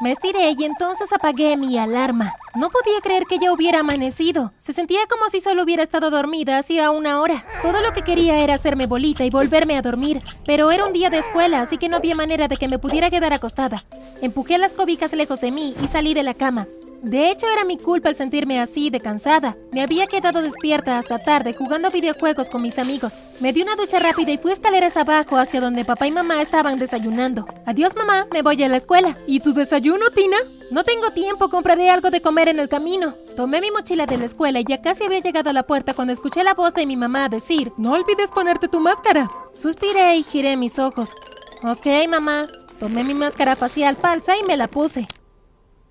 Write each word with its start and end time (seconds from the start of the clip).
Me 0.00 0.12
estiré 0.12 0.54
y 0.56 0.64
entonces 0.64 1.12
apagué 1.12 1.56
mi 1.56 1.76
alarma. 1.76 2.32
No 2.54 2.70
podía 2.70 3.00
creer 3.02 3.24
que 3.24 3.38
ya 3.38 3.52
hubiera 3.52 3.80
amanecido. 3.80 4.52
Se 4.60 4.72
sentía 4.72 5.00
como 5.08 5.28
si 5.28 5.40
solo 5.40 5.64
hubiera 5.64 5.82
estado 5.82 6.10
dormida 6.10 6.58
hacía 6.58 6.92
una 6.92 7.20
hora. 7.20 7.44
Todo 7.62 7.80
lo 7.80 7.92
que 7.92 8.02
quería 8.02 8.38
era 8.38 8.54
hacerme 8.54 8.86
bolita 8.86 9.24
y 9.24 9.30
volverme 9.30 9.76
a 9.76 9.82
dormir. 9.82 10.22
Pero 10.46 10.70
era 10.70 10.86
un 10.86 10.92
día 10.92 11.10
de 11.10 11.18
escuela, 11.18 11.62
así 11.62 11.78
que 11.78 11.88
no 11.88 11.96
había 11.96 12.14
manera 12.14 12.46
de 12.46 12.56
que 12.56 12.68
me 12.68 12.78
pudiera 12.78 13.10
quedar 13.10 13.32
acostada. 13.32 13.84
Empujé 14.22 14.56
las 14.58 14.74
cobijas 14.74 15.12
lejos 15.12 15.40
de 15.40 15.50
mí 15.50 15.74
y 15.82 15.88
salí 15.88 16.14
de 16.14 16.22
la 16.22 16.34
cama. 16.34 16.68
De 17.02 17.30
hecho, 17.30 17.46
era 17.46 17.64
mi 17.64 17.78
culpa 17.78 18.08
el 18.08 18.16
sentirme 18.16 18.60
así 18.60 18.90
de 18.90 19.00
cansada. 19.00 19.56
Me 19.72 19.82
había 19.82 20.06
quedado 20.06 20.42
despierta 20.42 20.98
hasta 20.98 21.18
tarde 21.18 21.54
jugando 21.54 21.90
videojuegos 21.90 22.50
con 22.50 22.62
mis 22.62 22.78
amigos. 22.78 23.12
Me 23.40 23.52
di 23.52 23.62
una 23.62 23.76
ducha 23.76 24.00
rápida 24.00 24.32
y 24.32 24.38
fui 24.38 24.52
escaleras 24.52 24.96
abajo 24.96 25.36
hacia 25.36 25.60
donde 25.60 25.84
papá 25.84 26.08
y 26.08 26.10
mamá 26.10 26.42
estaban 26.42 26.78
desayunando. 26.78 27.46
Adiós 27.66 27.94
mamá, 27.94 28.26
me 28.32 28.42
voy 28.42 28.62
a 28.62 28.68
la 28.68 28.78
escuela. 28.78 29.16
¿Y 29.26 29.40
tu 29.40 29.54
desayuno, 29.54 30.10
Tina? 30.10 30.36
No 30.70 30.82
tengo 30.82 31.10
tiempo, 31.10 31.48
compraré 31.48 31.88
algo 31.88 32.10
de 32.10 32.20
comer 32.20 32.48
en 32.48 32.58
el 32.58 32.68
camino. 32.68 33.14
Tomé 33.36 33.60
mi 33.60 33.70
mochila 33.70 34.06
de 34.06 34.18
la 34.18 34.24
escuela 34.24 34.60
y 34.60 34.64
ya 34.64 34.82
casi 34.82 35.04
había 35.04 35.20
llegado 35.20 35.50
a 35.50 35.52
la 35.52 35.62
puerta 35.62 35.94
cuando 35.94 36.12
escuché 36.12 36.42
la 36.42 36.54
voz 36.54 36.74
de 36.74 36.84
mi 36.84 36.96
mamá 36.96 37.28
decir, 37.28 37.72
No 37.76 37.92
olvides 37.92 38.30
ponerte 38.30 38.66
tu 38.68 38.80
máscara. 38.80 39.30
Suspiré 39.54 40.16
y 40.16 40.24
giré 40.24 40.56
mis 40.56 40.78
ojos. 40.78 41.14
Ok, 41.62 41.86
mamá. 42.08 42.48
Tomé 42.80 43.04
mi 43.04 43.14
máscara 43.14 43.56
facial 43.56 43.96
falsa 43.96 44.36
y 44.36 44.42
me 44.44 44.56
la 44.56 44.68
puse. 44.68 45.06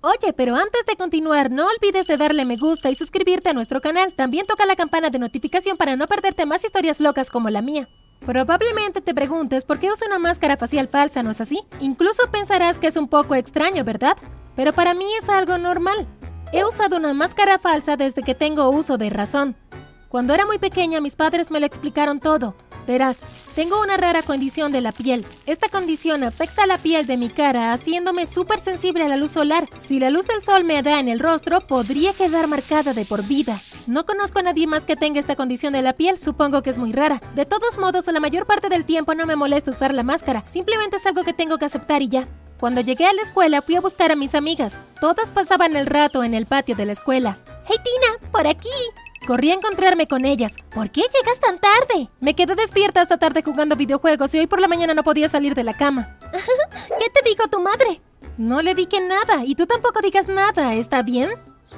Oye, 0.00 0.32
pero 0.32 0.54
antes 0.54 0.86
de 0.86 0.94
continuar, 0.94 1.50
no 1.50 1.66
olvides 1.66 2.06
de 2.06 2.16
darle 2.16 2.44
me 2.44 2.56
gusta 2.56 2.88
y 2.88 2.94
suscribirte 2.94 3.48
a 3.48 3.52
nuestro 3.52 3.80
canal. 3.80 4.12
También 4.12 4.46
toca 4.46 4.64
la 4.64 4.76
campana 4.76 5.10
de 5.10 5.18
notificación 5.18 5.76
para 5.76 5.96
no 5.96 6.06
perderte 6.06 6.46
más 6.46 6.64
historias 6.64 7.00
locas 7.00 7.30
como 7.30 7.50
la 7.50 7.62
mía. 7.62 7.88
Probablemente 8.20 9.00
te 9.00 9.12
preguntes 9.12 9.64
por 9.64 9.80
qué 9.80 9.90
uso 9.90 10.06
una 10.06 10.20
máscara 10.20 10.56
facial 10.56 10.86
falsa, 10.86 11.24
¿no 11.24 11.32
es 11.32 11.40
así? 11.40 11.62
Incluso 11.80 12.30
pensarás 12.30 12.78
que 12.78 12.86
es 12.86 12.96
un 12.96 13.08
poco 13.08 13.34
extraño, 13.34 13.82
¿verdad? 13.82 14.16
Pero 14.54 14.72
para 14.72 14.94
mí 14.94 15.06
es 15.20 15.28
algo 15.28 15.58
normal. 15.58 16.06
He 16.52 16.64
usado 16.64 16.96
una 16.96 17.12
máscara 17.12 17.58
falsa 17.58 17.96
desde 17.96 18.22
que 18.22 18.36
tengo 18.36 18.70
uso 18.70 18.98
de 18.98 19.10
razón. 19.10 19.56
Cuando 20.08 20.32
era 20.32 20.46
muy 20.46 20.58
pequeña 20.58 21.00
mis 21.00 21.16
padres 21.16 21.50
me 21.50 21.58
lo 21.58 21.66
explicaron 21.66 22.20
todo. 22.20 22.54
Verás, 22.88 23.18
tengo 23.54 23.82
una 23.82 23.98
rara 23.98 24.22
condición 24.22 24.72
de 24.72 24.80
la 24.80 24.92
piel. 24.92 25.26
Esta 25.44 25.68
condición 25.68 26.24
afecta 26.24 26.62
a 26.62 26.66
la 26.66 26.78
piel 26.78 27.06
de 27.06 27.18
mi 27.18 27.28
cara, 27.28 27.74
haciéndome 27.74 28.24
súper 28.24 28.60
sensible 28.60 29.04
a 29.04 29.08
la 29.08 29.18
luz 29.18 29.32
solar. 29.32 29.68
Si 29.78 30.00
la 30.00 30.08
luz 30.08 30.24
del 30.24 30.42
sol 30.42 30.64
me 30.64 30.82
da 30.82 30.98
en 30.98 31.10
el 31.10 31.20
rostro, 31.20 31.60
podría 31.60 32.14
quedar 32.14 32.46
marcada 32.46 32.94
de 32.94 33.04
por 33.04 33.22
vida. 33.24 33.60
No 33.86 34.06
conozco 34.06 34.38
a 34.38 34.42
nadie 34.42 34.66
más 34.66 34.86
que 34.86 34.96
tenga 34.96 35.20
esta 35.20 35.36
condición 35.36 35.74
de 35.74 35.82
la 35.82 35.92
piel, 35.92 36.18
supongo 36.18 36.62
que 36.62 36.70
es 36.70 36.78
muy 36.78 36.92
rara. 36.92 37.20
De 37.34 37.44
todos 37.44 37.76
modos, 37.76 38.06
la 38.06 38.20
mayor 38.20 38.46
parte 38.46 38.70
del 38.70 38.86
tiempo 38.86 39.14
no 39.14 39.26
me 39.26 39.36
molesta 39.36 39.70
usar 39.70 39.92
la 39.92 40.02
máscara, 40.02 40.44
simplemente 40.48 40.96
es 40.96 41.04
algo 41.04 41.24
que 41.24 41.34
tengo 41.34 41.58
que 41.58 41.66
aceptar 41.66 42.00
y 42.00 42.08
ya. 42.08 42.26
Cuando 42.58 42.80
llegué 42.80 43.04
a 43.04 43.12
la 43.12 43.20
escuela 43.20 43.60
fui 43.60 43.76
a 43.76 43.82
buscar 43.82 44.12
a 44.12 44.16
mis 44.16 44.34
amigas. 44.34 44.78
Todas 44.98 45.30
pasaban 45.30 45.76
el 45.76 45.84
rato 45.84 46.24
en 46.24 46.32
el 46.32 46.46
patio 46.46 46.74
de 46.74 46.86
la 46.86 46.92
escuela. 46.92 47.38
¡Hey 47.66 47.76
Tina! 47.84 48.30
¡Por 48.32 48.46
aquí! 48.46 48.70
Corrí 49.28 49.50
a 49.50 49.54
encontrarme 49.56 50.08
con 50.08 50.24
ellas. 50.24 50.54
¿Por 50.70 50.90
qué 50.90 51.02
llegas 51.02 51.38
tan 51.38 51.58
tarde? 51.58 52.08
Me 52.18 52.32
quedé 52.32 52.54
despierta 52.54 53.02
hasta 53.02 53.18
tarde 53.18 53.42
jugando 53.44 53.76
videojuegos 53.76 54.34
y 54.34 54.38
hoy 54.38 54.46
por 54.46 54.58
la 54.58 54.68
mañana 54.68 54.94
no 54.94 55.04
podía 55.04 55.28
salir 55.28 55.54
de 55.54 55.64
la 55.64 55.76
cama. 55.76 56.16
¿Qué 56.98 57.10
te 57.10 57.28
dijo 57.28 57.46
tu 57.46 57.60
madre? 57.60 58.00
No 58.38 58.62
le 58.62 58.74
dije 58.74 59.06
nada 59.06 59.44
y 59.44 59.54
tú 59.54 59.66
tampoco 59.66 60.00
digas 60.00 60.28
nada, 60.28 60.72
¿está 60.72 61.02
bien? 61.02 61.28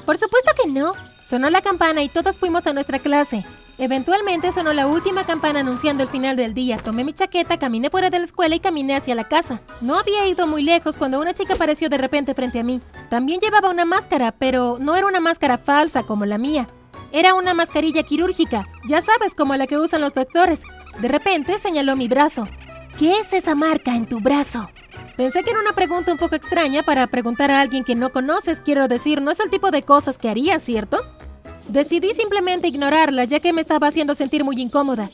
Por 0.07 0.17
supuesto 0.17 0.53
que 0.63 0.71
no. 0.71 0.93
Sonó 1.25 1.51
la 1.51 1.61
campana 1.61 2.05
y 2.05 2.09
todas 2.09 2.39
fuimos 2.39 2.69
a 2.69 2.73
nuestra 2.73 3.01
clase. 3.01 3.45
Eventualmente 3.79 4.53
sonó 4.53 4.73
la 4.73 4.87
última 4.87 5.27
campana 5.27 5.59
anunciando 5.59 6.05
el 6.05 6.09
final 6.09 6.37
del 6.37 6.55
día. 6.55 6.79
Tomé 6.79 7.03
mi 7.03 7.15
chaqueta, 7.15 7.59
caminé 7.59 7.91
fuera 7.91 8.11
de 8.11 8.21
la 8.21 8.27
escuela 8.27 8.55
y 8.55 8.61
caminé 8.61 8.95
hacia 8.95 9.17
la 9.17 9.27
casa. 9.27 9.61
No 9.81 9.99
había 9.99 10.25
ido 10.29 10.47
muy 10.47 10.63
lejos 10.63 10.97
cuando 10.97 11.21
una 11.21 11.35
chica 11.35 11.55
apareció 11.55 11.89
de 11.89 11.99
repente 11.99 12.33
frente 12.33 12.61
a 12.61 12.63
mí. 12.63 12.81
También 13.09 13.41
llevaba 13.41 13.71
una 13.71 13.85
máscara, 13.85 14.31
pero 14.31 14.77
no 14.79 14.95
era 14.95 15.09
una 15.09 15.19
máscara 15.19 15.59
falsa 15.59 16.05
como 16.05 16.27
la 16.27 16.39
mía. 16.39 16.69
Era 17.13 17.35
una 17.35 17.55
mascarilla 17.55 18.03
quirúrgica, 18.05 18.67
ya 18.89 19.03
sabes, 19.03 19.35
como 19.35 19.57
la 19.57 19.67
que 19.67 19.79
usan 19.79 20.01
los 20.01 20.15
doctores. 20.15 20.61
De 21.01 21.09
repente 21.09 21.59
señaló 21.59 21.97
mi 21.97 22.07
brazo. 22.07 22.47
¿Qué 22.99 23.19
es 23.19 23.33
esa 23.33 23.55
marca 23.55 23.97
en 23.97 24.07
tu 24.07 24.21
brazo? 24.21 24.71
Pensé 25.17 25.43
que 25.43 25.51
era 25.51 25.61
una 25.61 25.73
pregunta 25.73 26.13
un 26.13 26.19
poco 26.19 26.37
extraña 26.37 26.83
para 26.83 27.07
preguntar 27.07 27.51
a 27.51 27.61
alguien 27.61 27.85
que 27.85 27.95
no 27.95 28.11
conoces, 28.11 28.61
quiero 28.61 28.89
decir, 28.89 29.21
no 29.21 29.31
es 29.31 29.41
el 29.41 29.51
tipo 29.51 29.71
de 29.71 29.83
cosas 29.83 30.19
que 30.19 30.29
haría, 30.29 30.59
¿cierto? 30.59 30.99
Decidí 31.69 32.15
simplemente 32.15 32.69
ignorarla 32.69 33.25
ya 33.25 33.41
que 33.41 33.53
me 33.53 33.61
estaba 33.61 33.89
haciendo 33.89 34.15
sentir 34.15 34.45
muy 34.45 34.61
incómoda. 34.61 35.11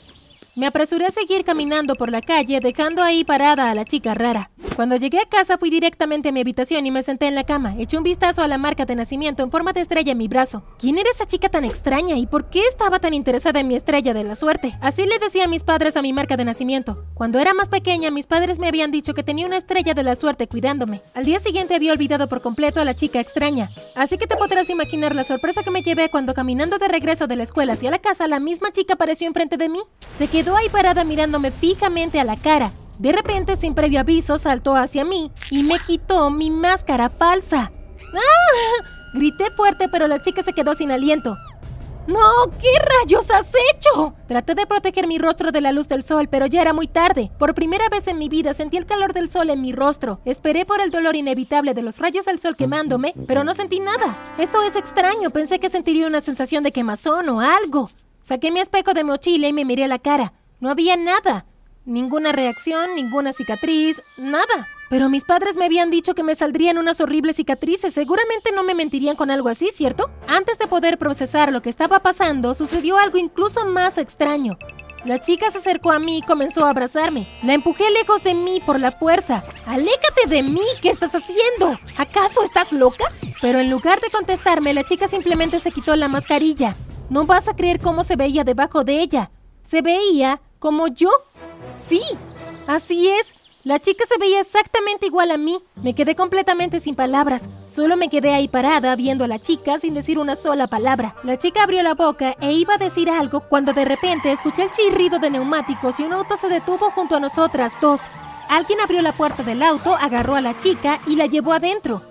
Me 0.55 0.67
apresuré 0.67 1.07
a 1.07 1.11
seguir 1.11 1.45
caminando 1.45 1.95
por 1.95 2.11
la 2.11 2.23
calle, 2.23 2.61
dejando 2.61 3.03
ahí 3.03 3.25
parada 3.25 3.71
a 3.71 3.75
la 3.75 3.84
chica 3.84 4.15
rara. 4.15 4.51
Cuando 4.77 4.97
llegué 4.97 5.21
a 5.21 5.25
casa 5.25 5.57
fui 5.57 5.71
directamente 5.71 6.29
a 6.29 6.33
mi 6.33 6.41
habitación 6.41 6.85
y 6.85 6.91
me 6.91 7.03
senté 7.03 7.27
en 7.27 7.35
la 7.35 7.45
cama. 7.45 7.75
Eché 7.79 7.97
un 7.97 8.03
vistazo 8.03 8.43
a 8.43 8.47
la 8.47 8.59
marca 8.59 8.85
de 8.85 8.95
nacimiento 8.95 9.43
en 9.43 9.51
forma 9.51 9.73
de 9.73 9.81
estrella 9.81 10.13
en 10.13 10.19
mi 10.19 10.29
brazo. 10.29 10.65
¿Quién 10.79 10.99
era 10.99 11.09
esa 11.09 11.25
chica 11.25 11.49
tan 11.49 11.65
extraña 11.65 12.19
y 12.19 12.27
por 12.27 12.51
qué 12.51 12.61
estaba 12.67 12.99
tan 12.99 13.15
interesada 13.15 13.59
en 13.59 13.69
mi 13.69 13.75
estrella 13.75 14.13
de 14.13 14.23
la 14.23 14.35
suerte? 14.35 14.77
Así 14.83 15.07
le 15.07 15.19
decía 15.19 15.45
a 15.45 15.49
mis 15.49 15.65
padres 15.65 15.97
a 15.97 16.03
mi 16.03 16.13
marca 16.13 16.37
de 16.37 16.45
nacimiento. 16.45 17.07
Cuando 17.15 17.39
era 17.39 17.55
más 17.55 17.71
pequeña, 17.71 18.11
mis 18.11 18.27
padres 18.27 18.59
me 18.59 18.69
habían 18.69 18.91
dicho 18.91 19.15
que 19.15 19.23
tenía 19.23 19.47
una 19.47 19.57
estrella 19.57 19.95
de 19.95 20.03
la 20.03 20.15
suerte 20.15 20.47
cuidándome. 20.47 21.01
Al 21.15 21.25
día 21.25 21.41
siguiente 21.41 21.75
había 21.75 21.95
olvidado 21.95 22.29
por 22.29 22.43
completo 22.43 22.79
a 22.79 22.85
la 22.85 22.95
chica 22.95 23.19
extraña. 23.19 23.71
Así 23.95 24.19
que 24.19 24.27
te 24.27 24.37
podrás 24.37 24.69
imaginar 24.69 25.15
la 25.15 25.25
sorpresa 25.25 25.63
que 25.63 25.71
me 25.71 25.81
llevé 25.81 26.11
cuando 26.11 26.35
caminando 26.35 26.77
de 26.77 26.89
regreso 26.89 27.27
de 27.27 27.37
la 27.37 27.45
escuela 27.45 27.73
hacia 27.73 27.91
la 27.91 27.99
casa, 27.99 28.27
la 28.27 28.41
misma 28.41 28.73
chica 28.73 28.93
apareció 28.93 29.27
enfrente 29.27 29.57
de 29.57 29.71
mí. 29.71 29.81
Se 30.19 30.29
quedó 30.29 30.55
ahí 30.55 30.69
parada 30.69 31.03
mirándome 31.03 31.51
fijamente 31.51 32.21
a 32.21 32.25
la 32.25 32.37
cara. 32.37 32.73
De 32.99 33.12
repente, 33.12 33.57
sin 33.57 33.75
previo 33.75 34.01
aviso, 34.01 34.39
saltó 34.39 34.75
hacia 34.75 35.05
mí 35.05 35.31
y 35.51 35.62
me 35.62 35.79
quitó 35.79 36.31
mi 36.31 36.51
máscara 36.51 37.11
falsa. 37.11 37.73
¡Ah! 38.15 38.84
Grité 39.15 39.51
fuerte, 39.51 39.89
pero 39.89 40.07
la 40.07 40.21
chica 40.21 40.43
se 40.43 40.53
quedó 40.53 40.75
sin 40.75 40.91
aliento. 40.91 41.37
¡No! 42.07 42.21
¿Qué 42.61 42.69
rayos 43.01 43.29
has 43.31 43.53
hecho? 43.73 44.15
Traté 44.29 44.55
de 44.55 44.67
proteger 44.67 45.09
mi 45.09 45.19
rostro 45.19 45.51
de 45.51 45.61
la 45.61 45.73
luz 45.73 45.89
del 45.89 46.05
sol, 46.05 46.29
pero 46.29 46.47
ya 46.47 46.62
era 46.62 46.73
muy 46.73 46.87
tarde. 46.87 47.33
Por 47.37 47.55
primera 47.55 47.89
vez 47.89 48.07
en 48.07 48.19
mi 48.19 48.29
vida 48.29 48.55
sentí 48.55 48.77
el 48.77 48.87
calor 48.87 49.13
del 49.13 49.28
sol 49.28 49.51
en 49.51 49.61
mi 49.61 49.73
rostro. 49.73 50.21
Esperé 50.25 50.65
por 50.65 50.81
el 50.81 50.93
dolor 50.93 51.17
inevitable 51.17 51.75
de 51.75 51.83
los 51.83 51.99
rayos 51.99 52.25
del 52.25 52.39
sol 52.39 52.57
quemándome, 52.57 53.13
pero 53.27 53.43
no 53.43 53.55
sentí 53.55 53.81
nada. 53.81 54.17
Esto 54.39 54.63
es 54.63 54.77
extraño, 54.77 55.31
pensé 55.31 55.59
que 55.59 55.69
sentiría 55.69 56.07
una 56.07 56.21
sensación 56.21 56.63
de 56.63 56.73
quemazón 56.73 57.28
o 57.28 57.41
algo. 57.41 57.91
Saqué 58.23 58.53
mi 58.53 58.61
espejo 58.61 58.95
de 58.95 59.03
mochila 59.03 59.49
y 59.49 59.53
me 59.53 59.65
miré 59.65 59.84
a 59.84 59.89
la 59.89 59.99
cara. 59.99 60.33
No 60.61 60.71
había 60.71 60.97
nada. 60.97 61.45
Ninguna 61.87 62.33
reacción, 62.33 62.97
ninguna 62.97 63.33
cicatriz, 63.33 64.03
nada. 64.17 64.67
Pero 64.91 65.09
mis 65.09 65.23
padres 65.23 65.57
me 65.57 65.67
habían 65.67 65.89
dicho 65.89 66.17
que 66.17 66.25
me 66.25 66.35
saldrían 66.35 66.79
unas 66.79 67.01
horribles 67.01 67.37
cicatrices. 67.37 67.95
Seguramente 67.95 68.51
no 68.53 68.65
me 68.65 68.75
mentirían 68.75 69.15
con 69.15 69.31
algo 69.31 69.49
así, 69.49 69.69
¿cierto? 69.73 70.11
Antes 70.27 70.59
de 70.59 70.67
poder 70.67 70.99
procesar 70.99 71.53
lo 71.53 71.63
que 71.63 71.71
estaba 71.71 72.01
pasando, 72.01 72.55
sucedió 72.55 72.99
algo 72.99 73.19
incluso 73.19 73.65
más 73.67 73.99
extraño. 73.99 74.59
La 75.05 75.21
chica 75.21 75.49
se 75.53 75.59
acercó 75.59 75.93
a 75.93 76.01
mí 76.01 76.19
y 76.19 76.23
comenzó 76.23 76.67
a 76.67 76.71
abrazarme. 76.71 77.29
La 77.45 77.55
empujé 77.55 77.89
lejos 77.93 78.21
de 78.25 78.35
mí 78.35 78.61
por 78.67 78.81
la 78.81 78.91
fuerza. 78.91 79.45
¡Aléjate 79.65 80.29
de 80.29 80.43
mí! 80.43 80.67
¿Qué 80.83 80.91
estás 80.91 81.15
haciendo? 81.15 81.79
¿Acaso 81.97 82.43
estás 82.43 82.73
loca? 82.73 83.05
Pero 83.41 83.61
en 83.61 83.71
lugar 83.71 84.01
de 84.01 84.11
contestarme, 84.11 84.75
la 84.75 84.83
chica 84.83 85.07
simplemente 85.07 85.61
se 85.61 85.71
quitó 85.71 85.95
la 85.95 86.09
mascarilla. 86.09 86.75
No 87.11 87.27
vas 87.27 87.47
a 87.47 87.55
creer 87.55 87.79
cómo 87.79 88.03
se 88.03 88.17
veía 88.17 88.43
debajo 88.43 88.83
de 88.83 89.01
ella. 89.01 89.31
Se 89.63 89.83
veía 89.83 90.41
como 90.59 90.89
yo. 90.89 91.11
Sí, 91.75 92.03
así 92.67 93.09
es. 93.09 93.34
La 93.65 93.81
chica 93.81 94.05
se 94.06 94.17
veía 94.19 94.41
exactamente 94.41 95.06
igual 95.06 95.33
a 95.33 95.37
mí. 95.37 95.59
Me 95.83 95.93
quedé 95.93 96.15
completamente 96.15 96.78
sin 96.78 96.94
palabras. 96.94 97.49
Solo 97.67 97.97
me 97.97 98.09
quedé 98.09 98.33
ahí 98.33 98.47
parada 98.47 98.94
viendo 98.94 99.25
a 99.25 99.27
la 99.28 99.41
chica 99.41 99.78
sin 99.81 99.93
decir 99.93 100.21
una 100.21 100.37
sola 100.37 100.69
palabra. 100.69 101.16
La 101.25 101.37
chica 101.37 101.65
abrió 101.65 101.83
la 101.83 101.95
boca 101.95 102.37
e 102.41 102.53
iba 102.53 102.75
a 102.75 102.78
decir 102.78 103.11
algo 103.11 103.41
cuando 103.41 103.72
de 103.72 103.84
repente 103.84 104.31
escuché 104.31 104.62
el 104.62 104.71
chirrido 104.71 105.19
de 105.19 105.31
neumáticos 105.31 105.99
y 105.99 106.05
un 106.05 106.12
auto 106.12 106.37
se 106.37 106.49
detuvo 106.49 106.93
junto 106.93 107.16
a 107.16 107.21
nosotras 107.21 107.72
dos. 107.81 108.00
Alguien 108.49 108.81
abrió 108.81 109.03
la 109.03 109.16
puerta 109.16 109.43
del 109.43 109.61
auto, 109.62 109.97
agarró 109.97 110.37
a 110.37 110.41
la 110.41 110.56
chica 110.56 111.00
y 111.09 111.16
la 111.16 111.27
llevó 111.27 111.53
adentro. 111.53 112.03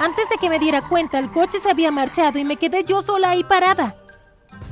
Antes 0.00 0.28
de 0.28 0.36
que 0.38 0.48
me 0.48 0.58
diera 0.58 0.88
cuenta, 0.88 1.20
el 1.20 1.30
coche 1.30 1.60
se 1.60 1.70
había 1.70 1.92
marchado 1.92 2.40
y 2.40 2.44
me 2.44 2.56
quedé 2.56 2.82
yo 2.82 3.02
sola 3.02 3.30
ahí 3.30 3.44
parada. 3.44 3.94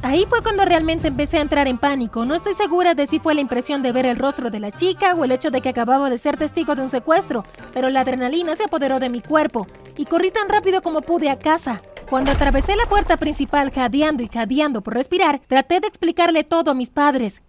Ahí 0.03 0.25
fue 0.29 0.43
cuando 0.43 0.65
realmente 0.65 1.09
empecé 1.09 1.39
a 1.39 1.43
entrar 1.43 1.67
en 1.67 1.79
pánico. 1.79 2.25
No 2.25 2.35
estoy 2.35 2.55
segura 2.55 2.95
de 2.95 3.07
si 3.07 3.19
fue 3.19 3.35
la 3.35 3.41
impresión 3.41 3.83
de 3.83 3.93
ver 3.93 4.07
el 4.07 4.19
rostro 4.19 4.51
de 4.51 4.61
la 4.61 4.71
chica 4.71 5.15
o 5.15 5.25
el 5.25 5.33
hecho 5.33 5.51
de 5.51 5.61
que 5.61 5.71
acababa 5.71 6.11
de 6.11 6.19
ser 6.19 6.37
testigo 6.37 6.75
de 6.75 6.83
un 6.83 6.89
secuestro, 6.89 7.43
pero 7.73 7.89
la 7.89 8.01
adrenalina 8.01 8.55
se 8.55 8.65
apoderó 8.65 9.01
de 9.01 9.11
mi 9.11 9.21
cuerpo 9.21 9.67
y 9.97 10.05
corrí 10.05 10.31
tan 10.31 10.49
rápido 10.49 10.83
como 10.83 11.01
pude 11.01 11.31
a 11.31 11.39
casa. 11.39 11.81
Cuando 12.09 12.31
atravesé 12.31 12.77
la 12.77 12.87
puerta 12.87 13.17
principal 13.17 13.73
jadeando 13.73 14.23
y 14.23 14.29
jadeando 14.29 14.81
por 14.81 14.95
respirar, 14.95 15.41
traté 15.41 15.81
de 15.81 15.89
explicarle 15.89 16.45
todo 16.45 16.71
a 16.71 16.75
mis 16.75 16.91
padres. 16.91 17.43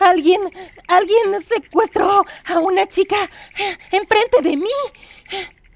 Alguien, 0.00 0.40
alguien 0.88 1.40
secuestró 1.42 2.24
a 2.46 2.58
una 2.58 2.86
chica 2.86 3.16
enfrente 3.92 4.42
de 4.42 4.56
mí. 4.56 4.68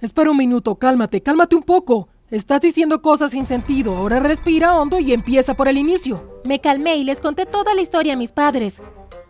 Espera 0.01 0.31
un 0.31 0.37
minuto, 0.37 0.75
cálmate, 0.75 1.23
cálmate 1.23 1.55
un 1.55 1.63
poco. 1.63 2.09
Estás 2.33 2.63
diciendo 2.63 3.03
cosas 3.03 3.33
sin 3.33 3.47
sentido. 3.47 3.95
Ahora 3.95 4.19
respira 4.19 4.75
hondo 4.75 4.99
y 4.99 5.13
empieza 5.13 5.53
por 5.53 5.69
el 5.69 5.77
inicio. 5.77 6.41
Me 6.45 6.63
calmé 6.63 6.97
y 6.97 7.05
les 7.05 7.21
conté 7.21 7.45
toda 7.45 7.75
la 7.75 7.83
historia 7.83 8.15
a 8.15 8.17
mis 8.17 8.33
padres. 8.33 8.81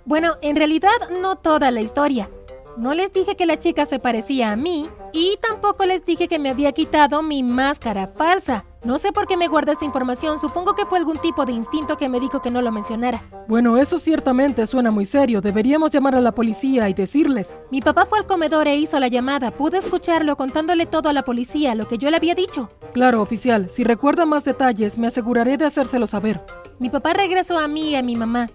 Bueno, 0.05 0.35
en 0.41 0.55
realidad 0.55 0.93
no 1.21 1.35
toda 1.35 1.73
la 1.73 1.81
historia. 1.81 2.31
No 2.77 2.95
les 2.95 3.13
dije 3.13 3.35
que 3.35 3.45
la 3.45 3.59
chica 3.59 3.87
se 3.87 3.99
parecía 3.99 4.53
a 4.53 4.57
mí 4.57 4.89
y 5.13 5.37
tampoco 5.43 5.85
les 5.85 6.07
dije 6.07 6.29
que 6.29 6.39
me 6.39 6.51
había 6.51 6.71
quitado 6.71 7.25
mi 7.25 7.43
máscara 7.43 8.07
falsa. 8.07 8.67
No 8.85 8.99
sé 8.99 9.13
por 9.13 9.29
qué 9.29 9.37
me 9.37 9.47
guarda 9.47 9.75
esa 9.75 9.85
información, 9.85 10.41
supongo 10.41 10.75
que 10.75 10.87
fue 10.87 10.99
algún 10.99 11.19
tipo 11.19 11.45
de 11.45 11.53
instinto 11.53 11.97
que 11.97 12.09
me 12.09 12.19
dijo 12.19 12.43
que 12.43 12.51
no 12.51 12.61
lo 12.63 12.73
mencionara. 12.73 13.23
Bueno, 13.47 13.77
eso 13.77 13.97
ciertamente 13.97 14.67
suena 14.67 14.91
muy 14.91 15.05
serio. 15.05 15.41
Deberíamos 15.41 15.93
llamar 15.93 16.17
a 16.17 16.21
la 16.21 16.33
policía 16.33 16.89
y 16.89 16.95
decirles. 16.95 17.57
Mi 17.71 17.81
papá 17.81 18.07
fue 18.07 18.19
al 18.19 18.27
comedor 18.27 18.67
e 18.67 18.75
hizo 18.75 18.99
la 18.99 19.07
llamada. 19.07 19.53
Pude 19.53 19.79
escucharlo 19.79 20.37
contándole 20.37 20.87
todo 20.87 21.09
a 21.09 21.13
la 21.13 21.23
policía, 21.23 21.77
lo 21.77 21.87
que 21.87 21.97
yo 21.97 22.11
le 22.11 22.17
había 22.17 22.35
dicho. 22.35 22.71
Claro, 22.93 23.23
oficial. 23.23 23.69
Si 23.69 23.85
recuerda 23.85 24.27
más 24.27 24.45
detalles, 24.45 24.99
me 24.99 25.07
aseguraré 25.07 25.57
de 25.57 25.67
hacérselo 25.67 26.09
saber. 26.09 26.45
Mi 26.81 26.91
papá 26.91 27.13
regresó 27.13 27.61
a 27.61 27.69
mí 27.69 27.91
y 27.91 27.95
a 27.95 28.03
mi 28.03 28.17
mamá. 28.17 28.51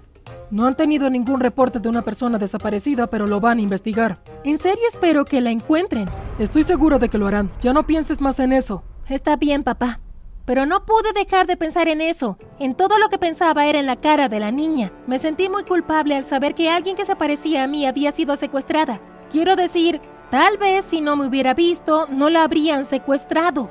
No 0.51 0.65
han 0.65 0.75
tenido 0.75 1.09
ningún 1.09 1.39
reporte 1.39 1.79
de 1.79 1.87
una 1.87 2.01
persona 2.01 2.37
desaparecida, 2.37 3.07
pero 3.07 3.27
lo 3.27 3.39
van 3.39 3.59
a 3.59 3.61
investigar. 3.61 4.19
En 4.43 4.59
serio 4.59 4.83
espero 4.89 5.23
que 5.23 5.39
la 5.39 5.51
encuentren. 5.51 6.09
Estoy 6.37 6.63
seguro 6.63 6.99
de 6.99 7.07
que 7.07 7.17
lo 7.17 7.27
harán. 7.27 7.49
Ya 7.61 7.71
no 7.71 7.87
pienses 7.87 8.19
más 8.19 8.41
en 8.41 8.51
eso. 8.51 8.83
Está 9.07 9.37
bien, 9.37 9.63
papá. 9.63 10.01
Pero 10.47 10.65
no 10.65 10.85
pude 10.85 11.11
dejar 11.11 11.45
de 11.45 11.57
pensar 11.57 11.89
en 11.89 11.99
eso. 11.99 12.37
En 12.57 12.73
todo 12.73 12.99
lo 12.99 13.09
que 13.09 13.17
pensaba 13.17 13.65
era 13.65 13.79
en 13.79 13.85
la 13.85 13.97
cara 13.97 14.29
de 14.29 14.39
la 14.39 14.49
niña. 14.49 14.93
Me 15.05 15.19
sentí 15.19 15.49
muy 15.49 15.65
culpable 15.65 16.15
al 16.15 16.23
saber 16.23 16.55
que 16.55 16.69
alguien 16.69 16.95
que 16.95 17.03
se 17.03 17.17
parecía 17.17 17.65
a 17.65 17.67
mí 17.67 17.85
había 17.85 18.13
sido 18.13 18.33
secuestrada. 18.37 19.01
Quiero 19.29 19.57
decir, 19.57 19.99
tal 20.31 20.57
vez 20.57 20.85
si 20.85 21.01
no 21.01 21.17
me 21.17 21.27
hubiera 21.27 21.53
visto, 21.53 22.07
no 22.07 22.29
la 22.29 22.43
habrían 22.43 22.85
secuestrado. 22.85 23.69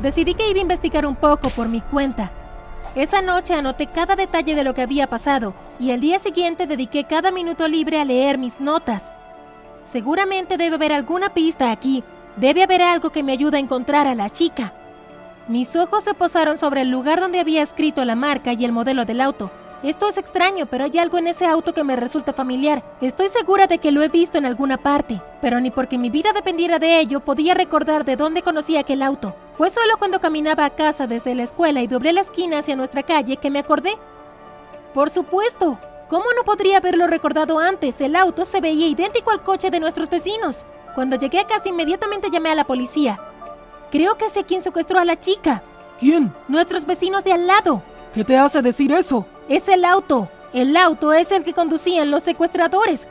Decidí 0.00 0.34
que 0.34 0.48
iba 0.48 0.60
a 0.60 0.62
investigar 0.62 1.04
un 1.04 1.16
poco 1.16 1.50
por 1.50 1.66
mi 1.66 1.80
cuenta. 1.80 2.30
Esa 2.94 3.20
noche 3.20 3.54
anoté 3.54 3.88
cada 3.88 4.14
detalle 4.14 4.54
de 4.54 4.62
lo 4.62 4.74
que 4.74 4.82
había 4.82 5.08
pasado 5.08 5.54
y 5.80 5.90
al 5.90 6.00
día 6.00 6.20
siguiente 6.20 6.68
dediqué 6.68 7.02
cada 7.02 7.32
minuto 7.32 7.66
libre 7.66 7.98
a 7.98 8.04
leer 8.04 8.38
mis 8.38 8.60
notas. 8.60 9.10
Seguramente 9.82 10.56
debe 10.56 10.76
haber 10.76 10.92
alguna 10.92 11.34
pista 11.34 11.72
aquí. 11.72 12.04
Debe 12.36 12.62
haber 12.62 12.80
algo 12.80 13.10
que 13.10 13.24
me 13.24 13.32
ayude 13.32 13.56
a 13.56 13.60
encontrar 13.60 14.06
a 14.06 14.14
la 14.14 14.30
chica. 14.30 14.72
Mis 15.50 15.74
ojos 15.74 16.04
se 16.04 16.14
posaron 16.14 16.56
sobre 16.58 16.82
el 16.82 16.90
lugar 16.90 17.18
donde 17.18 17.40
había 17.40 17.64
escrito 17.64 18.04
la 18.04 18.14
marca 18.14 18.52
y 18.52 18.64
el 18.64 18.70
modelo 18.70 19.04
del 19.04 19.20
auto. 19.20 19.50
Esto 19.82 20.08
es 20.08 20.16
extraño, 20.16 20.66
pero 20.66 20.84
hay 20.84 20.96
algo 20.96 21.18
en 21.18 21.26
ese 21.26 21.44
auto 21.44 21.74
que 21.74 21.82
me 21.82 21.96
resulta 21.96 22.32
familiar. 22.32 22.84
Estoy 23.00 23.30
segura 23.30 23.66
de 23.66 23.78
que 23.78 23.90
lo 23.90 24.00
he 24.00 24.08
visto 24.08 24.38
en 24.38 24.46
alguna 24.46 24.76
parte, 24.76 25.20
pero 25.42 25.58
ni 25.58 25.72
porque 25.72 25.98
mi 25.98 26.08
vida 26.08 26.32
dependiera 26.32 26.78
de 26.78 27.00
ello 27.00 27.18
podía 27.18 27.54
recordar 27.54 28.04
de 28.04 28.14
dónde 28.14 28.42
conocía 28.42 28.78
aquel 28.78 29.02
auto. 29.02 29.34
Fue 29.58 29.70
solo 29.70 29.96
cuando 29.98 30.20
caminaba 30.20 30.64
a 30.64 30.70
casa 30.70 31.08
desde 31.08 31.34
la 31.34 31.42
escuela 31.42 31.82
y 31.82 31.88
doblé 31.88 32.12
la 32.12 32.20
esquina 32.20 32.60
hacia 32.60 32.76
nuestra 32.76 33.02
calle 33.02 33.36
que 33.36 33.50
me 33.50 33.58
acordé. 33.58 33.94
Por 34.94 35.10
supuesto, 35.10 35.80
¿cómo 36.08 36.26
no 36.36 36.44
podría 36.44 36.76
haberlo 36.76 37.08
recordado 37.08 37.58
antes? 37.58 38.00
El 38.00 38.14
auto 38.14 38.44
se 38.44 38.60
veía 38.60 38.86
idéntico 38.86 39.32
al 39.32 39.42
coche 39.42 39.72
de 39.72 39.80
nuestros 39.80 40.10
vecinos. 40.10 40.64
Cuando 40.94 41.16
llegué 41.16 41.40
a 41.40 41.48
casa 41.48 41.68
inmediatamente 41.68 42.30
llamé 42.30 42.50
a 42.50 42.54
la 42.54 42.68
policía. 42.68 43.18
Creo 43.90 44.16
que 44.16 44.28
sé 44.28 44.44
quién 44.44 44.62
secuestró 44.62 45.00
a 45.00 45.04
la 45.04 45.18
chica. 45.18 45.62
¿Quién? 45.98 46.32
Nuestros 46.48 46.86
vecinos 46.86 47.24
de 47.24 47.32
al 47.32 47.46
lado. 47.46 47.82
¿Qué 48.14 48.24
te 48.24 48.36
hace 48.36 48.62
decir 48.62 48.92
eso? 48.92 49.26
Es 49.48 49.68
el 49.68 49.84
auto. 49.84 50.28
El 50.52 50.76
auto 50.76 51.12
es 51.12 51.32
el 51.32 51.42
que 51.42 51.54
conducían 51.54 52.10
los 52.10 52.22
secuestradores. 52.22 53.06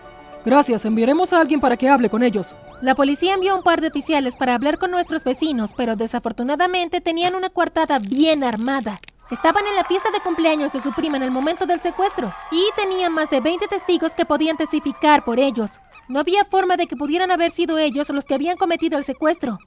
Gracias, 0.46 0.86
enviaremos 0.86 1.34
a 1.34 1.42
alguien 1.42 1.60
para 1.60 1.76
que 1.76 1.90
hable 1.90 2.10
con 2.10 2.24
ellos. 2.24 2.56
La 2.82 2.96
policía 2.96 3.34
envió 3.34 3.56
un 3.56 3.64
par 3.64 3.82
de 3.82 3.90
oficiales 3.90 4.38
para 4.38 4.56
hablar 4.56 4.78
con 4.78 4.90
nuestros 4.90 5.24
vecinos, 5.26 5.72
pero 5.76 5.98
desafortunadamente 5.98 7.02
tenían 7.02 7.36
una 7.36 7.50
coartada 7.50 8.00
bien 8.00 8.44
armada. 8.44 9.00
Estaban 9.30 9.68
en 9.68 9.76
la 9.76 9.84
fiesta 9.84 10.10
de 10.12 10.22
cumpleaños 10.22 10.72
de 10.72 10.80
su 10.80 10.94
prima 10.94 11.18
en 11.18 11.24
el 11.24 11.32
momento 11.32 11.66
del 11.66 11.82
secuestro 11.82 12.34
y 12.52 12.64
tenían 12.76 13.14
más 13.14 13.30
de 13.30 13.42
20 13.42 13.68
testigos 13.68 14.16
que 14.16 14.26
podían 14.26 14.58
testificar 14.58 15.24
por 15.24 15.40
ellos. 15.40 15.80
No 16.08 16.20
había 16.20 16.46
forma 16.46 16.78
de 16.78 16.88
que 16.88 16.96
pudieran 16.96 17.30
haber 17.30 17.52
sido 17.52 17.78
ellos 17.78 18.10
los 18.10 18.26
que 18.26 18.34
habían 18.34 18.58
cometido 18.58 18.98
el 18.98 19.04
secuestro. 19.04 19.60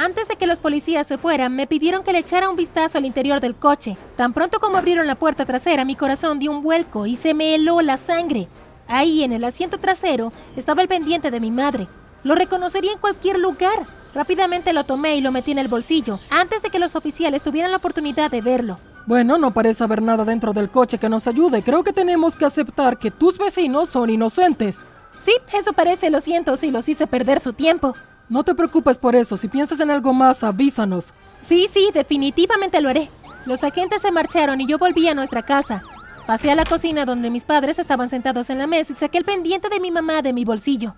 Antes 0.00 0.28
de 0.28 0.36
que 0.36 0.46
los 0.46 0.60
policías 0.60 1.08
se 1.08 1.18
fueran, 1.18 1.56
me 1.56 1.66
pidieron 1.66 2.04
que 2.04 2.12
le 2.12 2.20
echara 2.20 2.48
un 2.48 2.54
vistazo 2.54 2.98
al 2.98 3.04
interior 3.04 3.40
del 3.40 3.56
coche. 3.56 3.96
Tan 4.14 4.32
pronto 4.32 4.60
como 4.60 4.76
abrieron 4.76 5.08
la 5.08 5.16
puerta 5.16 5.44
trasera, 5.44 5.84
mi 5.84 5.96
corazón 5.96 6.38
dio 6.38 6.52
un 6.52 6.62
vuelco 6.62 7.04
y 7.06 7.16
se 7.16 7.34
me 7.34 7.52
heló 7.52 7.80
la 7.80 7.96
sangre. 7.96 8.46
Ahí, 8.86 9.24
en 9.24 9.32
el 9.32 9.42
asiento 9.42 9.78
trasero, 9.78 10.32
estaba 10.54 10.82
el 10.82 10.88
pendiente 10.88 11.32
de 11.32 11.40
mi 11.40 11.50
madre. 11.50 11.88
Lo 12.22 12.36
reconocería 12.36 12.92
en 12.92 13.00
cualquier 13.00 13.40
lugar. 13.40 13.86
Rápidamente 14.14 14.72
lo 14.72 14.84
tomé 14.84 15.16
y 15.16 15.20
lo 15.20 15.32
metí 15.32 15.50
en 15.50 15.58
el 15.58 15.66
bolsillo, 15.66 16.20
antes 16.30 16.62
de 16.62 16.70
que 16.70 16.78
los 16.78 16.94
oficiales 16.94 17.42
tuvieran 17.42 17.72
la 17.72 17.78
oportunidad 17.78 18.30
de 18.30 18.40
verlo. 18.40 18.78
Bueno, 19.04 19.36
no 19.36 19.50
parece 19.50 19.82
haber 19.82 20.00
nada 20.00 20.24
dentro 20.24 20.52
del 20.52 20.70
coche 20.70 20.98
que 20.98 21.08
nos 21.08 21.26
ayude. 21.26 21.64
Creo 21.64 21.82
que 21.82 21.92
tenemos 21.92 22.36
que 22.36 22.44
aceptar 22.44 23.00
que 23.00 23.10
tus 23.10 23.36
vecinos 23.36 23.88
son 23.88 24.10
inocentes. 24.10 24.84
Sí, 25.18 25.32
eso 25.52 25.72
parece, 25.72 26.08
lo 26.08 26.20
siento 26.20 26.56
si 26.56 26.70
los 26.70 26.88
hice 26.88 27.08
perder 27.08 27.40
su 27.40 27.52
tiempo. 27.52 27.96
No 28.28 28.44
te 28.44 28.54
preocupes 28.54 28.98
por 28.98 29.16
eso, 29.16 29.36
si 29.36 29.48
piensas 29.48 29.80
en 29.80 29.90
algo 29.90 30.12
más, 30.12 30.44
avísanos. 30.44 31.14
Sí, 31.40 31.66
sí, 31.72 31.90
definitivamente 31.94 32.80
lo 32.80 32.90
haré. 32.90 33.08
Los 33.46 33.64
agentes 33.64 34.02
se 34.02 34.12
marcharon 34.12 34.60
y 34.60 34.66
yo 34.66 34.76
volví 34.78 35.08
a 35.08 35.14
nuestra 35.14 35.42
casa. 35.42 35.82
Pasé 36.26 36.50
a 36.50 36.54
la 36.54 36.64
cocina 36.64 37.06
donde 37.06 37.30
mis 37.30 37.44
padres 37.44 37.78
estaban 37.78 38.10
sentados 38.10 38.50
en 38.50 38.58
la 38.58 38.66
mesa 38.66 38.92
y 38.92 38.96
saqué 38.96 39.16
el 39.16 39.24
pendiente 39.24 39.70
de 39.70 39.80
mi 39.80 39.90
mamá 39.90 40.20
de 40.20 40.34
mi 40.34 40.44
bolsillo. 40.44 40.94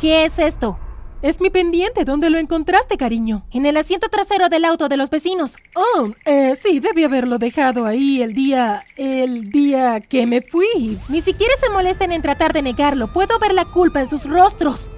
¿Qué 0.00 0.24
es 0.24 0.40
esto? 0.40 0.80
Es 1.22 1.40
mi 1.40 1.48
pendiente. 1.48 2.04
¿Dónde 2.04 2.28
lo 2.28 2.38
encontraste, 2.38 2.96
cariño? 2.96 3.46
En 3.52 3.64
el 3.64 3.76
asiento 3.76 4.08
trasero 4.08 4.48
del 4.48 4.64
auto 4.64 4.88
de 4.88 4.96
los 4.96 5.10
vecinos. 5.10 5.54
Oh, 5.76 6.08
eh, 6.24 6.56
sí, 6.56 6.80
debí 6.80 7.04
haberlo 7.04 7.38
dejado 7.38 7.86
ahí 7.86 8.20
el 8.20 8.32
día... 8.32 8.84
el 8.96 9.50
día 9.50 10.00
que 10.00 10.26
me 10.26 10.42
fui. 10.42 10.98
Ni 11.08 11.20
siquiera 11.20 11.54
se 11.60 11.70
molesten 11.70 12.10
en 12.10 12.22
tratar 12.22 12.52
de 12.52 12.62
negarlo. 12.62 13.12
Puedo 13.12 13.38
ver 13.38 13.54
la 13.54 13.66
culpa 13.66 14.00
en 14.00 14.08
sus 14.08 14.24
rostros. 14.24 14.90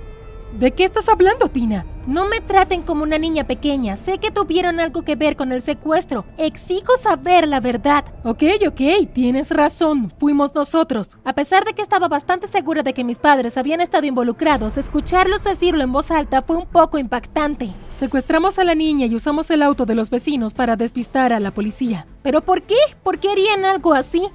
¿De 0.52 0.72
qué 0.72 0.84
estás 0.84 1.08
hablando, 1.08 1.48
Tina? 1.48 1.84
No 2.06 2.26
me 2.26 2.40
traten 2.40 2.82
como 2.82 3.02
una 3.02 3.18
niña 3.18 3.44
pequeña. 3.44 3.96
Sé 3.96 4.18
que 4.18 4.30
tuvieron 4.30 4.80
algo 4.80 5.02
que 5.02 5.14
ver 5.14 5.36
con 5.36 5.52
el 5.52 5.60
secuestro. 5.60 6.24
Exijo 6.38 6.96
saber 6.96 7.46
la 7.46 7.60
verdad. 7.60 8.04
Ok, 8.24 8.42
ok, 8.66 9.12
tienes 9.12 9.50
razón. 9.50 10.10
Fuimos 10.18 10.54
nosotros. 10.54 11.18
A 11.24 11.34
pesar 11.34 11.64
de 11.64 11.74
que 11.74 11.82
estaba 11.82 12.08
bastante 12.08 12.48
segura 12.48 12.82
de 12.82 12.94
que 12.94 13.04
mis 13.04 13.18
padres 13.18 13.58
habían 13.58 13.82
estado 13.82 14.06
involucrados, 14.06 14.78
escucharlos 14.78 15.44
decirlo 15.44 15.84
en 15.84 15.92
voz 15.92 16.10
alta 16.10 16.42
fue 16.42 16.56
un 16.56 16.66
poco 16.66 16.96
impactante. 16.98 17.70
Secuestramos 17.92 18.58
a 18.58 18.64
la 18.64 18.74
niña 18.74 19.06
y 19.06 19.14
usamos 19.14 19.50
el 19.50 19.62
auto 19.62 19.84
de 19.84 19.94
los 19.94 20.08
vecinos 20.08 20.54
para 20.54 20.76
despistar 20.76 21.32
a 21.32 21.40
la 21.40 21.50
policía. 21.50 22.06
¿Pero 22.22 22.40
por 22.40 22.62
qué? 22.62 22.78
¿Por 23.02 23.18
qué 23.18 23.30
harían 23.30 23.66
algo 23.66 23.92
así? 23.92 24.28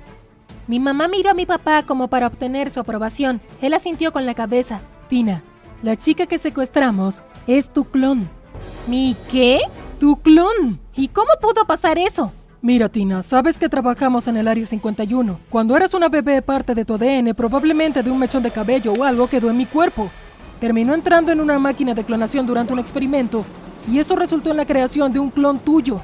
Mi 0.68 0.80
mamá 0.80 1.07
miró 1.07 1.31
a 1.31 1.33
mi 1.33 1.48
papá 1.48 1.83
como 1.83 2.07
para 2.07 2.27
obtener 2.27 2.69
su 2.69 2.80
aprobación. 2.80 3.42
Él 3.62 3.74
asintió 3.74 4.13
con 4.13 4.25
la 4.25 4.36
cabeza. 4.36 4.80
Tina, 5.09 5.44
la 5.83 5.97
chica 5.97 6.25
que 6.25 6.39
secuestramos 6.39 7.21
es 7.45 7.69
tu 7.69 7.83
clon. 7.83 8.30
¿Mi 8.88 9.15
qué? 9.30 9.59
Tu 10.00 10.15
clon. 10.15 10.80
¿Y 10.95 11.09
cómo 11.09 11.28
pudo 11.42 11.66
pasar 11.68 11.97
eso? 11.97 12.31
Mira, 12.61 12.87
Tina, 12.87 13.21
sabes 13.21 13.57
que 13.57 13.68
trabajamos 13.68 14.28
en 14.30 14.37
el 14.37 14.47
Área 14.47 14.66
51. 14.66 15.40
Cuando 15.49 15.75
eras 15.75 15.94
una 15.94 16.07
bebé, 16.07 16.42
parte 16.42 16.73
de 16.73 16.85
tu 16.85 16.94
ADN, 16.94 17.35
probablemente 17.35 18.02
de 18.02 18.09
un 18.09 18.18
mechón 18.18 18.42
de 18.42 18.52
cabello 18.52 18.94
o 18.94 19.04
algo 19.04 19.28
quedó 19.28 19.49
en 19.49 19.57
mi 19.57 19.66
cuerpo. 19.66 20.09
Terminó 20.61 20.94
entrando 20.94 21.33
en 21.33 21.42
una 21.42 21.59
máquina 21.59 21.94
de 21.94 22.06
clonación 22.06 22.45
durante 22.45 22.71
un 22.71 22.80
experimento 22.80 23.44
y 23.92 23.99
eso 23.99 24.16
resultó 24.16 24.52
en 24.52 24.57
la 24.57 24.66
creación 24.66 25.11
de 25.11 25.19
un 25.19 25.30
clon 25.30 25.59
tuyo. 25.59 25.99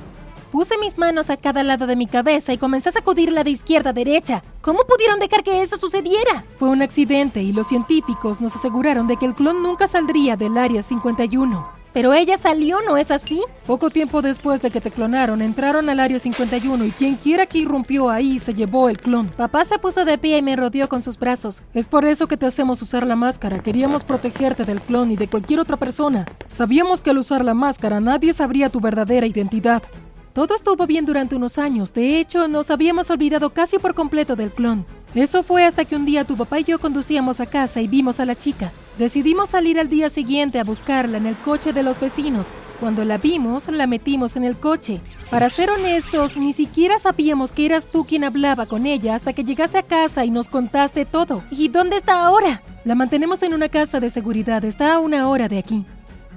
Puse 0.51 0.79
mis 0.79 0.97
manos 0.97 1.29
a 1.29 1.37
cada 1.37 1.63
lado 1.63 1.85
de 1.85 1.95
mi 1.95 2.07
cabeza 2.07 2.51
y 2.51 2.57
comencé 2.57 2.89
a 2.89 2.91
sacudirla 2.91 3.43
de 3.43 3.51
izquierda 3.51 3.91
a 3.91 3.93
derecha. 3.93 4.43
¿Cómo 4.61 4.79
pudieron 4.87 5.19
dejar 5.19 5.43
que 5.43 5.61
eso 5.61 5.77
sucediera? 5.77 6.43
Fue 6.57 6.69
un 6.69 6.81
accidente 6.81 7.43
y 7.43 7.51
los 7.51 7.67
científicos 7.67 8.41
nos 8.41 8.55
aseguraron 8.55 9.07
de 9.07 9.17
que 9.17 9.27
el 9.27 9.35
clon 9.35 9.61
nunca 9.61 9.85
saldría 9.85 10.37
del 10.37 10.57
Área 10.57 10.81
51. 10.81 11.79
Pero 11.93 12.13
ella 12.13 12.37
salió, 12.37 12.77
¿no 12.81 12.97
es 12.97 13.11
así? 13.11 13.41
Poco 13.67 13.89
tiempo 13.89 14.21
después 14.21 14.61
de 14.61 14.71
que 14.71 14.81
te 14.81 14.89
clonaron, 14.89 15.41
entraron 15.41 15.87
al 15.89 15.99
Área 15.99 16.17
51 16.17 16.85
y 16.85 16.91
quien 16.91 17.15
quiera 17.15 17.45
que 17.45 17.59
irrumpió 17.59 18.09
ahí 18.09 18.39
se 18.39 18.53
llevó 18.53 18.89
el 18.89 18.97
clon. 18.97 19.27
Papá 19.27 19.65
se 19.65 19.77
puso 19.77 20.03
de 20.05 20.17
pie 20.17 20.37
y 20.37 20.41
me 20.41 20.55
rodeó 20.55 20.89
con 20.89 21.01
sus 21.01 21.17
brazos. 21.17 21.61
Es 21.75 21.85
por 21.85 22.05
eso 22.05 22.27
que 22.27 22.37
te 22.37 22.47
hacemos 22.47 22.81
usar 22.81 23.05
la 23.05 23.15
máscara. 23.15 23.59
Queríamos 23.59 24.03
protegerte 24.03 24.65
del 24.65 24.81
clon 24.81 25.11
y 25.11 25.15
de 25.15 25.27
cualquier 25.27 25.59
otra 25.59 25.77
persona. 25.77 26.25
Sabíamos 26.47 27.01
que 27.01 27.11
al 27.11 27.19
usar 27.19 27.45
la 27.45 27.53
máscara 27.53 27.99
nadie 27.99 28.33
sabría 28.33 28.69
tu 28.69 28.79
verdadera 28.79 29.27
identidad. 29.27 29.83
Todo 30.33 30.55
estuvo 30.55 30.85
bien 30.85 31.05
durante 31.05 31.35
unos 31.35 31.57
años, 31.57 31.93
de 31.93 32.19
hecho 32.19 32.47
nos 32.47 32.69
habíamos 32.69 33.09
olvidado 33.09 33.49
casi 33.49 33.79
por 33.79 33.95
completo 33.95 34.35
del 34.35 34.51
clon. 34.51 34.85
Eso 35.15 35.41
fue 35.41 35.65
hasta 35.65 35.85
que 35.85 35.95
un 35.95 36.05
día 36.05 36.23
tu 36.23 36.37
papá 36.37 36.59
y 36.59 36.65
yo 36.65 36.77
conducíamos 36.77 37.39
a 37.39 37.47
casa 37.47 37.81
y 37.81 37.87
vimos 37.87 38.19
a 38.19 38.25
la 38.25 38.35
chica. 38.35 38.71
Decidimos 38.99 39.49
salir 39.49 39.79
al 39.79 39.89
día 39.89 40.11
siguiente 40.11 40.59
a 40.59 40.63
buscarla 40.63 41.17
en 41.17 41.25
el 41.25 41.35
coche 41.35 41.73
de 41.73 41.81
los 41.81 41.99
vecinos. 41.99 42.45
Cuando 42.79 43.03
la 43.03 43.17
vimos, 43.17 43.67
la 43.69 43.87
metimos 43.87 44.35
en 44.35 44.43
el 44.43 44.55
coche. 44.55 45.01
Para 45.31 45.49
ser 45.49 45.71
honestos, 45.71 46.37
ni 46.37 46.53
siquiera 46.53 46.99
sabíamos 46.99 47.51
que 47.51 47.65
eras 47.65 47.85
tú 47.85 48.05
quien 48.05 48.23
hablaba 48.23 48.67
con 48.67 48.85
ella 48.85 49.15
hasta 49.15 49.33
que 49.33 49.43
llegaste 49.43 49.79
a 49.79 49.83
casa 49.83 50.25
y 50.25 50.31
nos 50.31 50.47
contaste 50.47 51.05
todo. 51.05 51.43
¿Y 51.49 51.69
dónde 51.69 51.97
está 51.97 52.23
ahora? 52.23 52.61
La 52.85 52.93
mantenemos 52.93 53.41
en 53.41 53.55
una 53.55 53.67
casa 53.67 53.99
de 53.99 54.11
seguridad, 54.11 54.63
está 54.63 54.93
a 54.93 54.99
una 54.99 55.27
hora 55.27 55.47
de 55.47 55.57
aquí. 55.57 55.85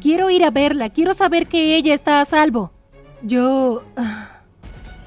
Quiero 0.00 0.30
ir 0.30 0.44
a 0.44 0.50
verla, 0.50 0.88
quiero 0.88 1.12
saber 1.12 1.46
que 1.46 1.76
ella 1.76 1.92
está 1.94 2.22
a 2.22 2.24
salvo. 2.24 2.72
Yo... 3.22 3.82
ah, 3.96 4.28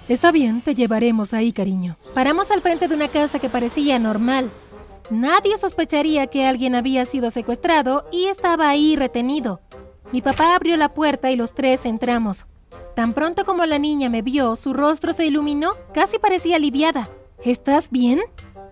Está 0.07 0.31
bien, 0.31 0.61
te 0.61 0.75
llevaremos 0.75 1.33
ahí, 1.33 1.51
cariño. 1.51 1.97
Paramos 2.13 2.51
al 2.51 2.61
frente 2.61 2.87
de 2.87 2.93
una 2.95 3.07
casa 3.07 3.39
que 3.39 3.49
parecía 3.49 3.97
normal. 3.97 4.51
Nadie 5.09 5.57
sospecharía 5.57 6.27
que 6.27 6.45
alguien 6.45 6.75
había 6.75 7.05
sido 7.05 7.31
secuestrado 7.31 8.05
y 8.11 8.25
estaba 8.25 8.69
ahí 8.69 8.95
retenido. 8.95 9.61
Mi 10.11 10.21
papá 10.21 10.55
abrió 10.55 10.77
la 10.77 10.93
puerta 10.93 11.31
y 11.31 11.35
los 11.35 11.55
tres 11.55 11.85
entramos. 11.87 12.45
Tan 12.95 13.13
pronto 13.13 13.45
como 13.45 13.65
la 13.65 13.79
niña 13.79 14.09
me 14.09 14.21
vio, 14.21 14.55
su 14.55 14.73
rostro 14.73 15.11
se 15.11 15.25
iluminó, 15.25 15.71
casi 15.93 16.19
parecía 16.19 16.57
aliviada. 16.57 17.09
¿Estás 17.43 17.89
bien? 17.89 18.21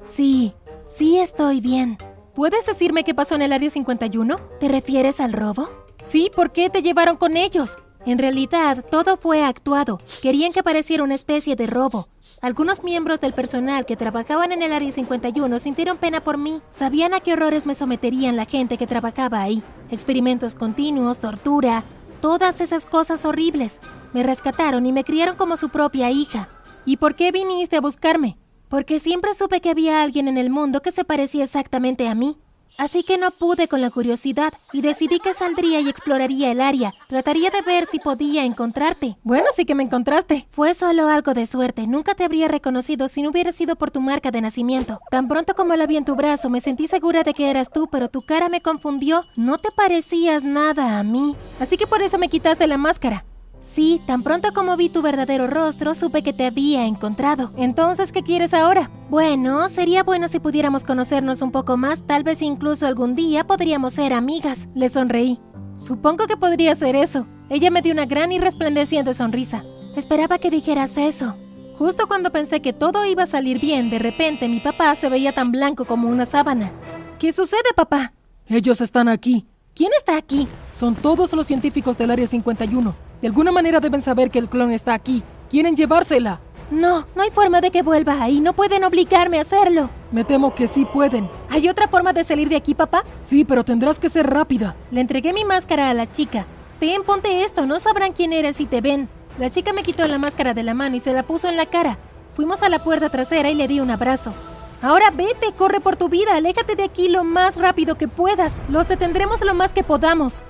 Sí, 0.05 0.53
sí 0.88 1.17
estoy 1.17 1.62
bien. 1.62 1.97
¿Puedes 2.35 2.65
decirme 2.67 3.03
qué 3.03 3.15
pasó 3.15 3.35
en 3.35 3.41
el 3.41 3.53
área 3.53 3.69
51? 3.71 4.35
¿Te 4.59 4.67
refieres 4.67 5.19
al 5.19 5.33
robo? 5.33 5.69
Sí, 6.03 6.31
¿por 6.35 6.51
qué 6.51 6.69
te 6.69 6.81
llevaron 6.83 7.17
con 7.17 7.38
ellos? 7.38 7.77
En 8.05 8.17
realidad, 8.17 8.83
todo 8.89 9.15
fue 9.15 9.43
actuado. 9.43 10.01
Querían 10.22 10.51
que 10.51 10.62
pareciera 10.62 11.03
una 11.03 11.15
especie 11.15 11.55
de 11.55 11.67
robo. 11.67 12.10
Algunos 12.41 12.83
miembros 12.83 13.22
del 13.22 13.33
personal 13.33 13.86
que 13.86 13.95
trabajaban 13.95 14.51
en 14.51 14.62
el 14.62 14.74
Área 14.74 14.91
51 14.91 15.57
sintieron 15.60 15.98
pena 15.98 16.22
por 16.22 16.38
mí. 16.38 16.62
Sabían 16.72 17.13
a 17.13 17.22
qué 17.22 17.33
horrores 17.33 17.65
me 17.65 17.75
someterían 17.75 18.36
la 18.36 18.45
gente 18.45 18.77
que 18.77 18.88
trabajaba 18.88 19.41
ahí. 19.41 19.63
Experimentos 19.89 20.53
continuos, 20.53 21.19
tortura, 21.19 21.83
todas 22.22 22.60
esas 22.60 22.86
cosas 22.86 23.24
horribles. 23.24 23.79
Me 24.12 24.24
rescataron 24.24 24.86
y 24.86 24.91
me 24.91 25.05
criaron 25.05 25.38
como 25.38 25.55
su 25.55 25.69
propia 25.69 26.12
hija. 26.12 26.50
¿Y 26.86 26.98
por 26.98 27.15
qué 27.15 27.31
viniste 27.31 27.77
a 27.77 27.81
buscarme? 27.81 28.38
Porque 28.67 29.00
siempre 29.00 29.33
supe 29.33 29.62
que 29.62 29.69
había 29.69 30.01
alguien 30.01 30.27
en 30.27 30.38
el 30.38 30.50
mundo 30.50 30.81
que 30.81 30.91
se 30.91 31.05
parecía 31.05 31.45
exactamente 31.45 32.10
a 32.10 32.15
mí. 32.15 32.38
Así 32.77 33.03
que 33.03 33.18
no 33.18 33.32
pude 33.32 33.68
con 33.68 33.82
la 33.82 33.89
curiosidad 33.89 34.53
y 34.72 34.82
decidí 34.82 35.20
que 35.20 35.34
saldría 35.34 35.80
y 35.80 35.89
exploraría 35.89 36.51
el 36.51 36.62
área. 36.62 36.94
Trataría 37.08 37.50
de 37.50 37.62
ver 37.62 37.86
si 37.86 38.00
podía 38.00 38.44
encontrarte. 38.44 39.18
Bueno, 39.24 39.46
sí 39.56 39.65
que 39.65 39.75
me 39.75 39.84
encontraste. 39.84 40.48
Fue 40.51 40.74
solo 40.74 41.08
algo 41.08 41.34
de 41.34 41.46
suerte. 41.46 41.88
Nunca 41.88 42.15
te 42.15 42.24
habría 42.24 42.48
reconocido 42.48 43.08
si 43.08 43.22
no 43.22 43.30
hubiera 43.30 43.51
sido 43.51 43.75
por 43.75 43.92
tu 43.92 44.01
marca 44.01 44.32
de 44.32 44.42
nacimiento. 44.42 45.00
Tan 45.12 45.27
pronto 45.27 45.53
como 45.56 45.75
la 45.75 45.88
vi 45.88 45.98
en 45.98 46.06
tu 46.06 46.15
brazo, 46.15 46.50
me 46.50 46.62
sentí 46.62 46.88
segura 46.88 47.24
de 47.24 47.34
que 47.34 47.50
eras 47.50 47.72
tú, 47.72 47.88
pero 47.92 48.10
tu 48.10 48.22
cara 48.22 48.50
me 48.50 48.62
confundió. 48.62 49.24
No 49.36 49.58
te 49.58 49.70
parecías 49.72 50.44
nada 50.44 51.00
a 51.00 51.03
mí. 51.03 51.36
Así 51.60 51.77
que 51.77 51.88
por 51.88 52.01
eso 52.01 52.18
me 52.18 52.30
quitaste 52.30 52.68
la 52.68 52.77
máscara. 52.77 53.25
Sí, 53.63 54.01
tan 54.05 54.24
pronto 54.24 54.50
como 54.53 54.75
vi 54.75 54.89
tu 54.89 55.01
verdadero 55.01 55.48
rostro, 55.48 55.96
supe 55.96 56.22
que 56.22 56.34
te 56.34 56.46
había 56.46 56.86
encontrado. 56.86 57.50
Entonces, 57.58 58.12
¿qué 58.12 58.22
quieres 58.22 58.53
ahora? 58.53 58.91
Bueno, 59.10 59.70
sería 59.70 60.03
bueno 60.03 60.27
si 60.27 60.39
pudiéramos 60.39 60.84
conocernos 60.84 61.41
un 61.41 61.51
poco 61.51 61.77
más, 61.77 62.05
tal 62.05 62.24
vez 62.24 62.41
incluso 62.41 62.86
algún 62.86 63.15
día 63.15 63.48
podríamos 63.48 63.93
ser 63.93 64.12
amigas. 64.12 64.67
Le 64.75 64.89
sonreí. 64.89 65.39
Supongo 65.75 66.27
que 66.27 66.36
podría 66.36 66.75
ser 66.75 66.96
eso. 66.98 67.25
Ella 67.50 67.72
me 67.72 67.82
dio 67.82 67.93
una 67.93 68.05
gran 68.05 68.34
y 68.34 68.39
resplandeciente 68.39 69.13
sonrisa. 69.13 69.63
Esperaba 69.96 70.39
que 70.39 70.51
dijeras 70.51 70.98
eso. 70.98 71.34
Justo 71.77 72.08
cuando 72.08 72.32
pensé 72.32 72.62
que 72.62 72.74
todo 72.74 73.05
iba 73.05 73.24
a 73.24 73.27
salir 73.27 73.60
bien, 73.60 73.89
de 73.89 73.98
repente 73.98 74.48
mi 74.50 74.60
papá 74.60 74.93
se 74.96 75.10
veía 75.10 75.34
tan 75.34 75.51
blanco 75.51 75.86
como 75.86 76.10
una 76.10 76.25
sábana. 76.25 76.72
¿Qué 77.17 77.32
sucede, 77.32 77.74
papá? 77.75 78.13
Ellos 78.48 78.82
están 78.82 79.08
aquí. 79.08 79.48
¿Quién 79.74 79.89
está 79.98 80.17
aquí? 80.17 80.48
Son 80.74 80.96
todos 80.96 81.34
los 81.34 81.48
científicos 81.48 81.98
del 81.98 82.12
Área 82.12 82.27
51. 82.27 82.93
De 83.24 83.30
alguna 83.30 83.53
manera 83.53 83.80
deben 83.80 84.01
saber 84.01 84.30
que 84.30 84.38
el 84.38 84.50
clon 84.50 84.72
está 84.72 84.94
aquí. 84.94 85.24
Quieren 85.50 85.77
llevársela. 85.77 86.42
No, 86.70 87.08
no 87.15 87.22
hay 87.22 87.32
forma 87.32 87.62
de 87.62 87.72
que 87.72 87.82
vuelva 87.82 88.22
ahí. 88.22 88.42
No 88.42 88.51
pueden 88.51 88.84
obligarme 88.84 89.38
a 89.38 89.44
hacerlo. 89.44 89.89
Me 90.12 90.25
temo 90.25 90.53
que 90.53 90.68
sí 90.68 90.84
pueden. 90.84 91.30
¿Hay 91.50 91.70
otra 91.70 91.88
forma 91.88 92.12
de 92.12 92.25
salir 92.25 92.50
de 92.50 92.58
aquí, 92.58 92.74
papá? 92.74 93.06
Sí, 93.22 93.46
pero 93.46 93.63
tendrás 93.63 93.98
que 93.98 94.10
ser 94.10 94.30
rápida. 94.30 94.75
Le 94.92 95.00
entregué 95.00 95.32
mi 95.32 95.46
máscara 95.46 95.89
a 95.89 95.94
la 95.94 96.12
chica. 96.12 96.46
Ten, 96.82 97.01
ponte 97.03 97.46
esto, 97.46 97.65
no 97.65 97.80
sabrán 97.80 98.12
quién 98.12 98.34
eres 98.34 98.58
si 98.58 98.65
te 98.65 98.82
ven. 98.82 99.08
La 99.39 99.50
chica 99.50 99.72
me 99.72 99.84
quitó 99.84 100.06
la 100.06 100.18
máscara 100.18 100.53
de 100.53 100.63
la 100.63 100.74
mano 100.74 100.98
y 100.98 101.00
se 101.00 101.13
la 101.13 101.24
puso 101.24 101.48
en 101.48 101.56
la 101.56 101.65
cara. 101.65 101.98
Fuimos 102.36 102.62
a 102.62 102.68
la 102.68 102.84
puerta 102.84 103.08
trasera 103.08 103.50
y 103.50 103.56
le 103.56 103.70
di 103.70 103.80
un 103.80 103.89
abrazo. 103.89 104.34
Ahora 104.82 105.12
vete, 105.12 105.53
corre 105.58 105.80
por 105.80 105.96
tu 105.96 106.10
vida, 106.10 106.36
aléjate 106.36 106.75
de 106.75 106.84
aquí 106.84 107.08
lo 107.08 107.24
más 107.24 107.56
rápido 107.56 107.96
que 107.96 108.10
puedas. 108.10 108.60
Los 108.68 108.89
detendremos 108.89 109.39
lo 109.46 109.56
más 109.56 109.72
que 109.72 109.86
podamos. 109.86 110.44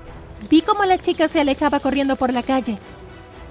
Vi 0.50 0.62
cómo 0.62 0.84
la 0.84 0.98
chica 0.98 1.28
se 1.28 1.40
alejaba 1.40 1.80
corriendo 1.80 2.16
por 2.16 2.34
la 2.34 2.44
calle. 2.44 2.78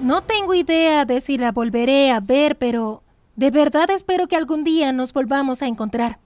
No 0.00 0.22
tengo 0.22 0.54
idea 0.54 1.04
de 1.04 1.20
si 1.20 1.38
la 1.38 1.52
volveré 1.52 2.11
a 2.11 2.20
ver, 2.20 2.56
pero 2.56 3.02
de 3.37 3.50
verdad 3.50 3.90
espero 3.90 4.26
que 4.26 4.37
algún 4.37 4.64
día 4.64 4.92
nos 4.92 5.12
volvamos 5.12 5.62
a 5.62 5.66
encontrar. 5.66 6.18